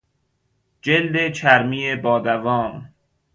[0.81, 2.93] جلد چرمی با دوام